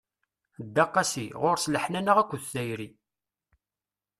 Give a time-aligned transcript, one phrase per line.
[0.65, 2.89] Dda qasi, ɣur-s leḥnana akked tayri.